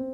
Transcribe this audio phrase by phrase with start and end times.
[0.00, 0.12] سلام.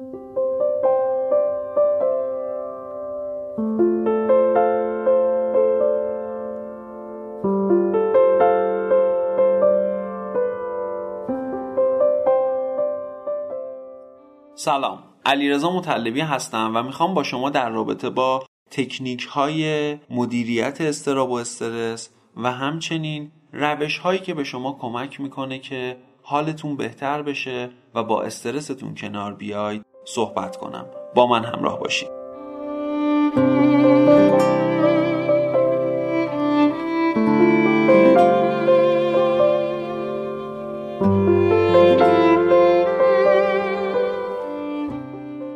[15.25, 21.33] علیرضا مطلبی هستم و می‌خوام با شما در رابطه با تکنیک های مدیریت استراب و
[21.33, 25.97] استرس و همچنین روش هایی که به شما کمک می‌کنه که
[26.29, 30.85] حالتون بهتر بشه و با استرستون کنار بیاید صحبت کنم.
[31.15, 32.09] با من همراه باشید.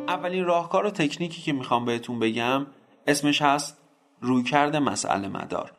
[0.08, 2.66] اولین راهکار و تکنیکی که می‌خوام بهتون بگم
[3.06, 3.78] اسمش هست
[4.20, 5.72] رویکرد مسئله مدار.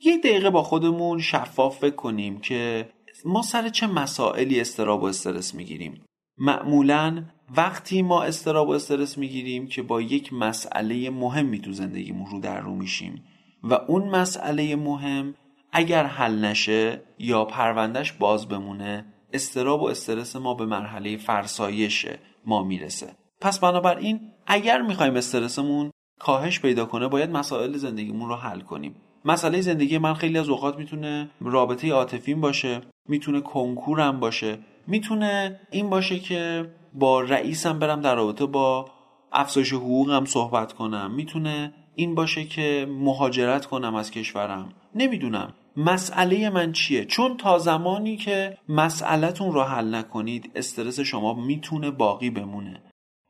[0.00, 2.88] یه دقیقه با خودمون شفاف فکر کنیم که
[3.24, 6.04] ما سر چه مسائلی استراب و استرس می‌گیریم؟
[6.38, 7.24] معمولا
[7.56, 12.60] وقتی ما استراب و استرس می‌گیریم که با یک مسئله مهمی تو زندگیمون رو در
[12.60, 13.24] رو میشیم
[13.62, 15.34] و اون مسئله مهم
[15.72, 22.06] اگر حل نشه یا پروندهش باز بمونه استراب و استرس ما به مرحله فرسایش
[22.46, 23.16] ما می‌رسه.
[23.40, 28.96] پس بنابراین اگر می‌خوایم استرسمون کاهش پیدا کنه باید مسائل زندگیمون رو حل کنیم.
[29.24, 32.80] مسئله زندگی من خیلی از اوقات می‌تونه رابطه عاطفیم باشه.
[33.08, 34.58] می‌تونه کنکورم باشه.
[34.86, 38.90] می‌تونه این باشه که با رئیسم برم در رابطه با
[39.32, 41.10] افزایش حقوقم صحبت کنم.
[41.14, 44.68] می‌تونه این باشه که مهاجرت کنم از کشورم.
[44.94, 45.54] نمی‌دونم.
[45.76, 52.30] مسئله من چیه؟ چون تا زمانی که مسئلهتون رو حل نکنید استرس شما می‌تونه باقی
[52.30, 52.82] بمونه.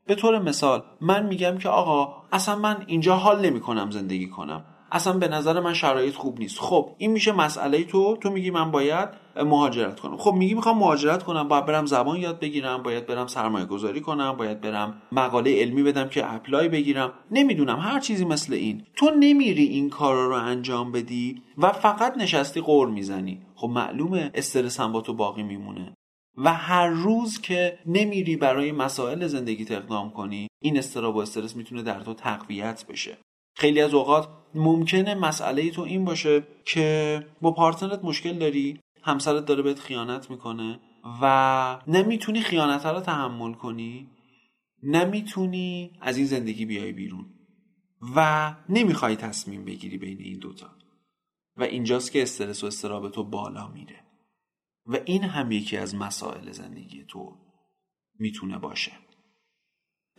[0.07, 4.65] به طور مثال من میگم که آقا اصلا من اینجا حال نمی کنم زندگی کنم.
[4.91, 6.59] اصلا به نظر من شرایط خوب نیست.
[6.59, 8.17] خب این میشه مسئله تو.
[8.21, 10.17] تو میگی من باید مهاجرت کنم.
[10.17, 11.47] خب میگی می‌خوام مهاجرت کنم.
[11.47, 12.83] باید برم زبان یاد بگیرم.
[12.83, 14.31] باید برم سرمایه گذاری کنم.
[14.31, 17.13] باید برم مقاله علمی بدم که اپلای بگیرم.
[17.31, 17.79] نمی‌دونم.
[17.79, 18.83] هر چیزی مثل این.
[18.95, 23.41] تو نمیری این کارا رو انجام بدی و فقط نشستی قور می‌زنی.
[23.55, 25.93] خب معلومه استرس هم با تو باقی میمونه.
[26.37, 31.81] و هر روز که نمیری برای مسائل زندگی اقدام کنی این استراب و استرس می‌تونه
[31.81, 33.17] در تو تقویت بشه.
[33.59, 39.61] خیلی از اوقات ممکنه مسئله تو این باشه که با پارتنرت مشکل داری همسرت داره
[39.61, 40.79] بهت خیانت می‌کنه
[41.21, 44.09] و نمی‌تونی خیانت رو تحمل کنی
[44.83, 47.25] نمی‌تونی از این زندگی بیای بیرون
[48.15, 50.69] و نمی‌خوای تصمیم بگیری بین این دوتا.
[51.57, 54.03] و اینجاست که استرس و استراب تو بالا میره.
[54.85, 57.35] و این هم یکی از مسائل زندگی تو
[58.19, 58.91] می‌تونه باشه.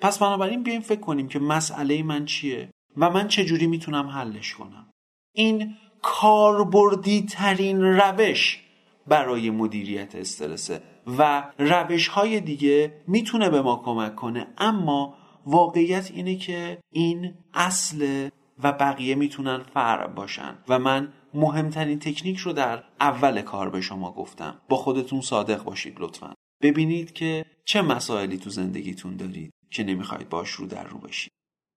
[0.00, 4.90] پس بنابراین بیایم فکر کنیم که مسئله من چیه؟ و من چجوری می‌تونم حلش کنم؟
[5.34, 8.64] این کاربردی ترین روش
[9.06, 10.82] برای مدیریت استرسه
[11.18, 15.14] و روش های دیگه می‌تونه به ما کمک کنه اما
[15.46, 18.28] واقعیت اینه که این اصل
[18.62, 24.12] و بقیه می‌تونن فرع باشن و من مهمترین تکنیک رو در اول کار به شما
[24.12, 24.60] گفتم.
[24.68, 26.34] با خودتون صادق باشید لطفا.
[26.62, 31.32] ببینید که چه مسائلی تو زندگیتون دارید که نمی‌خواید باش رو در رو بشید.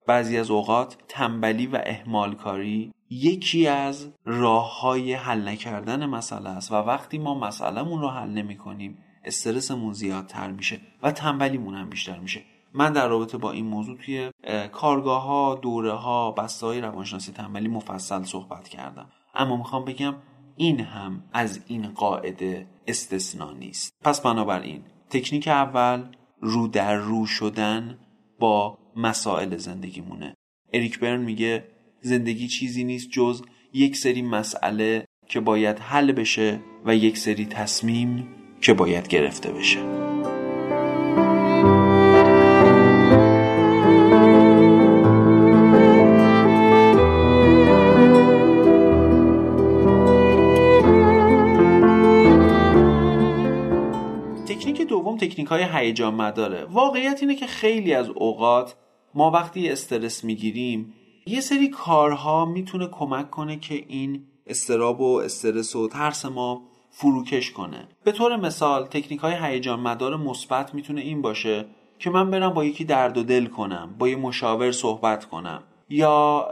[0.07, 6.71] بعضی از اوقات تنبلی و اهمال کاری یکی از راه های حل نکردن مسئله است
[6.71, 12.19] و وقتی ما مسئلهمون رو حل نمی کنیم استرسمون زیادتر میشه و تنبلیمون هم بیشتر
[12.19, 12.41] میشه.
[12.73, 14.31] من در رابطه با این موضوع توی
[14.71, 19.09] کارگاه ها دوره ها بسته های روانشناسی تنبلی مفصل صحبت کردم.
[19.35, 20.15] اما می‌خوام بگم
[20.55, 23.93] این هم از این قاعده استثنا نیست.
[24.01, 26.03] پس بنابراین تکنیک اول
[26.41, 27.99] رو در رو شدن
[28.39, 30.33] با مسائل زندگیمونه.
[30.73, 31.63] اریک برن میگه
[32.01, 33.41] زندگی چیزی نیست جز
[33.73, 38.27] یک سری مسئله که باید حل بشه و یک سری تصمیم
[38.61, 40.03] که باید گرفته بشه.
[55.23, 58.75] تکنیک های هیجان مداره واقعیت اینه که خیلی از اوقات
[59.15, 60.94] ما وقتی استرس می‌گیریم
[61.25, 67.51] یه سری کارها می‌تونه کمک کنه که این استراب و استرس و ترس ما فروکش
[67.51, 67.88] کنه.
[68.04, 71.65] به طور مثال تکنیک های هیجان مدار مثبت می‌تونه این باشه
[72.00, 75.63] که من برم با یکی درد و دل کنم با یه مشاور صحبت کنم.
[75.89, 76.48] یا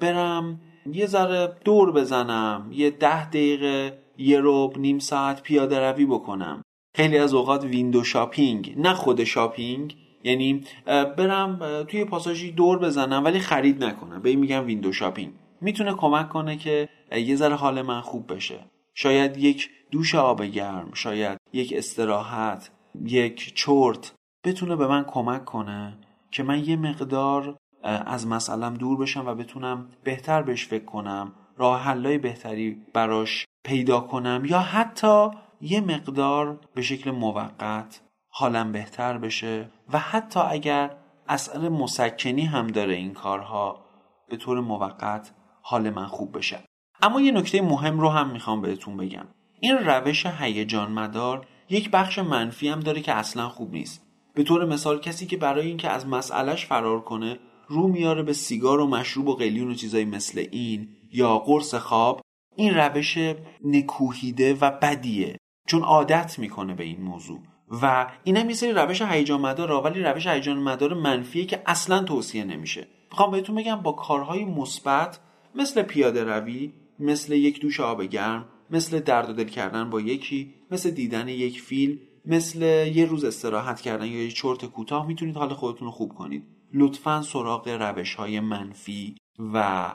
[0.00, 0.60] برم
[0.92, 6.62] یه ذره دور بزنم یه ده دقیقه یه ربع نیم ساعت پیاده روی بکنم.
[6.96, 13.38] خیلی از اوقات window shopping نه خود shopping یعنی برم توی پاساژی دور بزنم ولی
[13.38, 14.22] خرید نکنم.
[14.22, 15.32] به این میگم window shopping.
[15.60, 18.58] می‌تونه کمک کنه که یه ذره حال من خوب بشه.
[18.94, 22.70] شاید یک دوش آب گرم شاید یک استراحت
[23.04, 24.12] یک چرت
[24.44, 25.98] بتونه به من کمک کنه
[26.30, 31.80] که من یه مقدار از مسئلم دور بشم و بتونم بهتر بهش فکر کنم راه
[31.80, 35.30] حلای بهتری براش پیدا کنم یا حتی
[35.60, 38.00] یه مقدار به شکل موقت
[38.36, 39.70] حالم بهتر بشه.
[39.92, 40.96] و حتی اگر
[41.28, 43.84] اثر مسکنی هم داره این کارها
[44.28, 45.32] به طور موقت
[45.62, 46.58] حال من خوب بشه.
[47.02, 49.26] اما یه نکته مهم رو هم می‌خوام بهتون بگم.
[49.60, 54.02] این روش هیجان مدار یک بخش منفی هم داره که اصلا خوب نیست.
[54.34, 57.38] به طور مثال کسی که برای اینکه از مسئلهش فرار کنه
[57.68, 62.20] رو میاره به سیگار و مشروب و قلیون و چیزایی مثل این یا قرص خواب
[62.56, 63.18] این روش
[63.64, 65.36] نکوهیده و بدیه.
[65.68, 67.40] چون عادت می‌کنه به این موضوع.
[67.82, 72.44] و این هم یه روش هیجان مدار ولی روش هیجان مدار منفیه که اصلا توصیه
[72.44, 72.86] نمیشه.
[73.10, 75.18] می‌خوام بهتون بگم با کارهای مثبت
[75.54, 80.54] مثل پیاده روی مثل یک دوش آب گرم مثل درد و دل کردن با یکی
[80.70, 82.62] مثل دیدن یک فیلم مثل
[82.94, 86.46] یه روز استراحت کردن یا یه چرت کوتاه می‌تونید حال خودتون رو خوب کنید.
[86.74, 89.92] لطفا سراغ روش های منفی و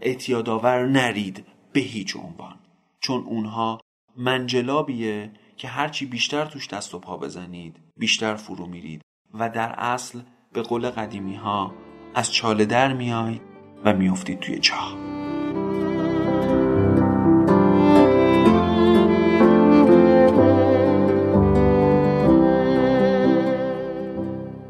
[0.00, 2.56] اعتیادآور نرید به هیچ عنوان.
[3.00, 3.80] چون اونها
[4.16, 9.02] منجلابیه که هرچی بیشتر توش دست و پا بزنید بیشتر فرو میرید
[9.34, 10.20] و در اصل
[10.52, 11.74] به قول قدیمی ها
[12.14, 13.42] از چاله در میایید
[13.84, 14.94] و میافتید توی چاه.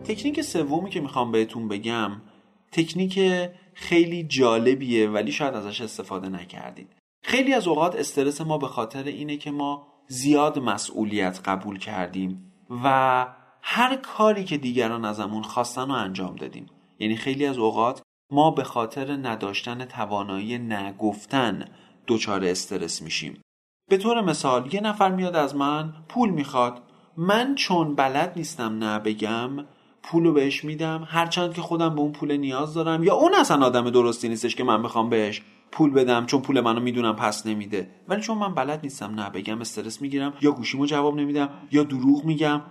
[0.04, 2.12] تکنیک سومی که می‌خوام بهتون بگم
[2.72, 3.18] تکنیک
[3.74, 6.96] خیلی جالبیه ولی شاید ازش استفاده نکردید.
[7.22, 12.52] خیلی از اوقات استرس ما به خاطر اینه که ما زیاد مسئولیت قبول کردیم
[12.84, 13.26] و
[13.62, 16.66] هر کاری که دیگران ازمون خواستن رو انجام دادیم.
[16.98, 18.02] یعنی خیلی از اوقات
[18.32, 21.64] ما به خاطر نداشتن توانایی نگفتن
[22.06, 23.40] دچار استرس میشیم.
[23.90, 26.82] به طور مثال یه نفر میاد از من پول می‌خواد.
[27.16, 29.50] من چون بلد نیستم نه بگم
[30.02, 31.06] پول رو بهش میدم.
[31.10, 34.64] هرچند که خودم به اون پول نیاز دارم یا اون اصلا آدم درستی نیستش که
[34.64, 35.42] من بخوام بهش
[35.72, 37.90] پول بدم چون پول منو می‌دونم پس نمیده.
[38.08, 42.24] ولی چون من بلد نیستم نه بگم استرس می‌گیرم یا گوشیمو جواب نمیدم یا دروغ
[42.24, 42.62] میگم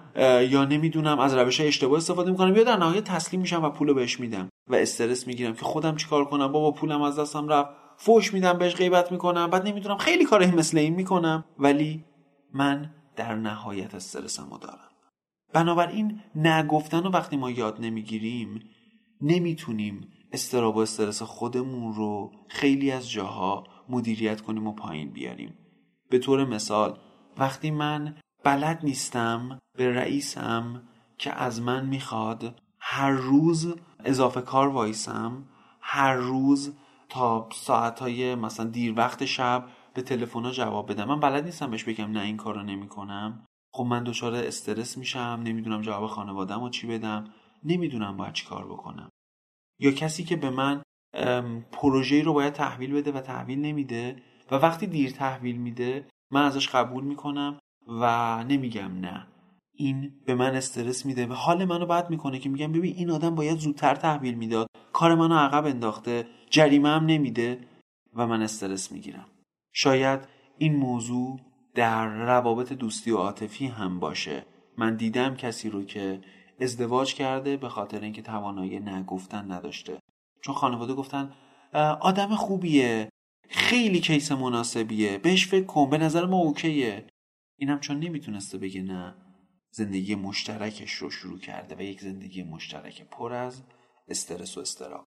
[0.50, 4.20] یا نمی‌دونم از روش اشتباه استفاده می‌کنم یا در نهایت تسلیم میشم و پولو بهش
[4.20, 7.70] میدم و استرس می‌گیرم که خودم چیکار کنم؟ بابا پولم از دستم رفت.
[7.98, 9.50] فوش میدم بهش غیبت می‌کنم.
[9.50, 11.46] بعد نمی‌دونم خیلی کارهای مثل این می‌کنم.
[11.60, 12.06] ولی
[12.54, 14.90] من در نهایت استرسمو دارم.
[15.54, 18.70] بنابراین نگفتن و وقتی ما یاد نمی‌گیریم
[19.22, 25.58] نمی‌تونیم استراب و استرس خودمون رو خیلی از جاها مدیریت کنیم و پایین بیاریم.
[26.10, 27.00] به طور مثال
[27.38, 30.84] وقتی من بلد نیستم به رئیسم
[31.18, 35.44] که از من می‌خواد هر روز اضافه کار وایسم
[35.82, 36.76] هر روز
[37.10, 41.08] تا ساعتهای مثلا دیر وقت شب به تلفن جواب بدم.
[41.08, 43.46] من بلد نیستم بهش بگم نه این کار رو نمی‌کنم.
[43.74, 47.24] خب من دچار استرس میشم نمی‌دونم جواب خانوادم و چی بدم
[47.64, 49.10] نمی‌دونم باید چی کار بکنم.
[49.80, 50.82] یا کسی که به من
[51.72, 54.16] پروژه رو باید تحویل بده و تحویل نمیده
[54.52, 59.28] و وقتی دیر تحویل میده من ازش قبول می‌کنم و نمیگم نه.
[59.74, 63.36] این به من استرس میده و حال منو بد می‌کنه که میگم ببین این آدم
[63.36, 67.60] باید زودتر تحویل می‌داد کار منو عقب انداخته جریمه هم نمیده
[68.14, 69.26] و من استرس می‌گیرم.
[69.74, 70.20] شاید
[70.58, 71.40] این موضوع
[71.76, 74.46] در روابط دوستی و عاطفی هم باشه.
[74.78, 76.22] من دیدم کسی رو که
[76.60, 80.00] ازدواج کرده به خاطر اینکه توانایی نگفتن نداشته.
[80.42, 81.34] چون خانواده گفتن
[82.00, 83.10] آدم خوبیه
[83.50, 87.08] خیلی کیس مناسبیه بهش فکر کن به نظر ما اوکیه.
[87.58, 89.16] اینم چون نمی‌تونسته بگه نه
[89.72, 93.64] زندگی مشترکش رو شروع کرده و یک زندگی مشترک پر از
[94.08, 95.06] استرس و استراب.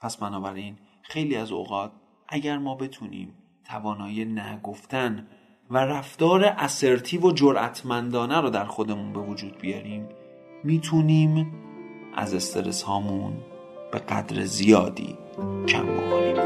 [0.00, 1.92] پس بنابراین خیلی از اوقات
[2.28, 3.34] اگر ما بتونیم
[3.64, 5.28] توانایی نگفتن
[5.70, 10.08] و رفتار اسرتیو و جرأتمندانه رو در خودمون به وجود بیاریم
[10.64, 11.52] می‌تونیم
[12.14, 13.32] از استرس هامون
[13.92, 15.18] به قدر زیادی
[15.68, 16.36] کم بکنیم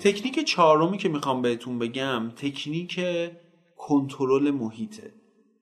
[0.00, 3.00] تکنیک چهارمی که می‌خوام بهتون بگم تکنیک
[3.76, 5.19] کنترل محیطه.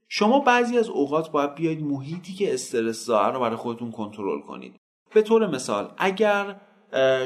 [0.08, 4.76] شما بعضی از اوقات باید بیاید محیطی که استرس داره رو برای خودتون کنترل کنید.
[5.14, 6.60] به طور مثال اگر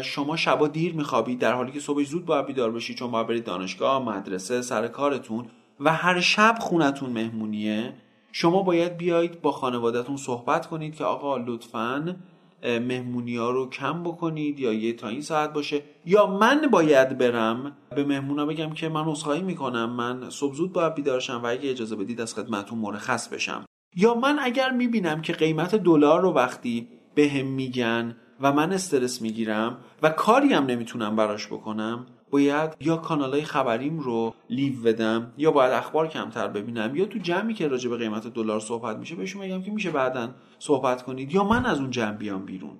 [0.03, 3.45] شما شبا دیر میخوابید در حالی که صبح زود باید بیدار بشید چون باید برید
[3.45, 5.47] دانشگاه مدرسه سر کارتون
[5.81, 7.95] و هر شب خونتون مهمونیه
[8.33, 12.17] شما باید بیایید با خانوادهتون صحبت کنید که آقا لطفاً
[12.63, 15.83] مهمونی ها رو کم بکنید یا یه تا این ساعت باشه.
[16.07, 20.95] یا من باید برم به مهمونا بگم که من عذرخواهی می‌کنم من صبح زود باید
[20.95, 23.65] بیدارشم و اگه اجازه بدید از خدمتتون مرخص بشم.
[23.97, 29.79] یا من اگر می‌بینم که قیمت دلار رو وقتی بهم میگن و من استرس می‌گیرم
[30.03, 35.73] و کاری هم نمی‌تونم براش بکنم باید یا کانالای خبریم رو لیو بدم یا باید
[35.73, 39.63] اخبار کمتر ببینم یا تو جمعی که راجع به قیمت دلار صحبت میشه بهشون بگم
[39.63, 42.79] که میشه بعدا صحبت کنید یا من از اون جمع بیام بیرون.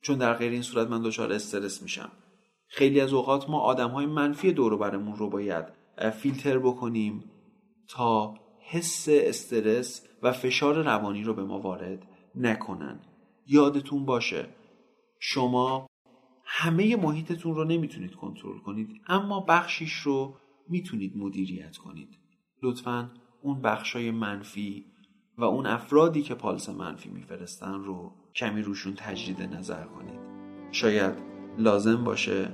[0.00, 2.10] چون در غیر این صورت من دچار استرس میشم.
[2.68, 5.64] خیلی از اوقات ما آدم های منفی دور برمون رو باید
[6.12, 7.24] فیلتر بکنیم
[7.88, 13.00] تا حس استرس و فشار روانی رو به ما وارد نکنن.
[13.46, 14.46] یادتون باشه
[15.18, 15.87] شما
[16.50, 20.36] همه محیطتون رو نمی‌تونید کنترل کنید اما بخشیش رو
[20.68, 22.18] می‌تونید مدیریت کنید.
[22.62, 23.10] لطفا
[23.42, 24.84] اون بخشای منفی
[25.38, 30.20] و اون افرادی که پالس منفی میفرستن رو کمی روشون تجدید نظر کنید.
[30.72, 31.14] شاید
[31.58, 32.52] لازم باشه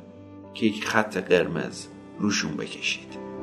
[0.54, 1.86] که یک خط قرمز
[2.18, 3.33] روشون بکشید.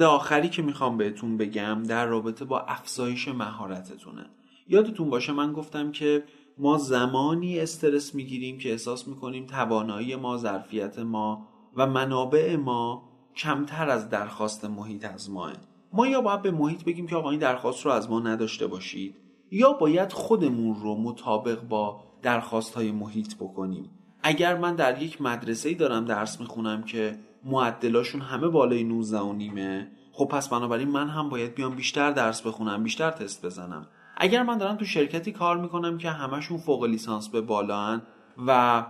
[0.00, 4.26] مورد آخری که می‌خوام بهتون بگم در رابطه با افزایش مهارتتونه.
[4.68, 6.24] یادتون باشه من گفتم که
[6.58, 13.02] ما زمانی استرس می‌گیریم که احساس می‌کنیم توانایی ما ظرفیت ما و منابع ما
[13.36, 15.52] کمتر از درخواست محیط از ماه.
[15.92, 19.16] ما یا باید به محیط بگیم که آقا این درخواست رو از ما نداشته باشید
[19.50, 23.90] یا باید خودمون رو مطابق با درخواست های محیط بکنیم.
[24.22, 29.32] اگر من در یک مدرسه ای دارم درس می‌خونم که معدلاشون همه بالای 19 و
[29.32, 29.90] نیمه.
[30.12, 33.86] خب پس بنابراین من هم باید بیام بیشتر درس بخونم بیشتر تست بزنم.
[34.16, 38.02] اگر من دارم تو شرکتی کار می‌کنم که همشون فوق لیسانس به بالان
[38.46, 38.84] و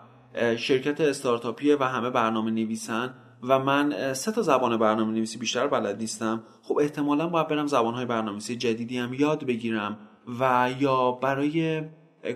[0.57, 5.99] شرکت استارتاپیه و همه برنامه نویسن و من سه تا زبان برنامه نویسی بیشتر بلد
[5.99, 9.99] نیستم خب احتمالا باید برم زبانهای برنامه نویسی جدیدی هم یاد بگیرم
[10.41, 11.83] و یا برای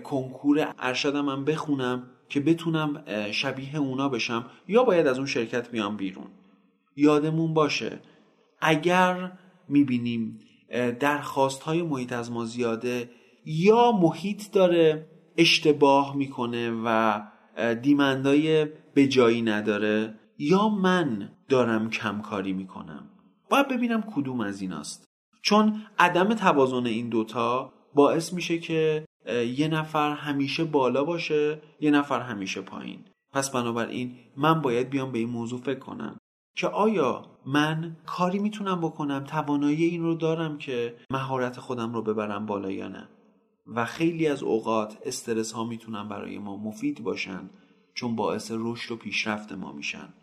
[0.03, 5.97] کنکور ارشدم هم بخونم که بتونم شبیه اونا بشم یا باید از اون شرکت بیام
[5.97, 6.27] بیرون.
[6.95, 7.99] یادمون باشه
[8.61, 9.31] اگر
[9.69, 10.39] می‌بینیم
[10.99, 13.09] درخواست های محیط از ما زیاده
[13.45, 17.21] یا محیط داره اشتباه می‌کنه و
[17.81, 23.09] دیمندای به جایی نداره یا من دارم کمکاری می‌کنم
[23.49, 25.05] باید ببینم کدوم از ایناست.
[25.41, 29.04] چون عدم توازن این دوتا باعث میشه که
[29.57, 32.99] یه نفر همیشه بالا باشه یه نفر همیشه پایین.
[33.31, 36.17] پس بنابراین من باید بیام به این موضوع فکر کنم
[36.55, 42.45] که آیا من کاری می‌تونم بکنم توانایی این رو دارم که مهارت خودم رو ببرم
[42.45, 43.09] بالا یا نه؟
[43.67, 47.49] و خیلی از اوقات استرس ها می‌تونن برای ما مفید باشن
[47.93, 50.13] چون باعث رشد و پیشرفت ما میشن.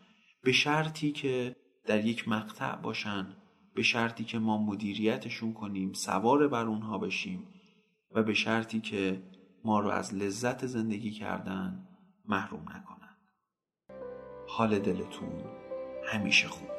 [0.43, 1.57] به شرطی که
[1.87, 3.27] در یک مقطع باشن
[3.75, 7.47] به شرطی که ما مدیریتشون کنیم سوار بر اونها بشیم
[8.15, 9.23] و به شرطی که
[9.65, 11.89] ما رو از لذت زندگی کردن
[12.25, 13.17] محروم نکنن
[14.49, 15.45] حال دلتون
[16.05, 16.72] همیشه خوب.